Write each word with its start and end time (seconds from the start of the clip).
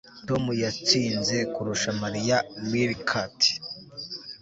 Tom 0.27 0.43
yatsinze 0.63 1.37
kurusha 1.53 1.89
Mariya 2.01 2.37
meerkat 2.69 3.37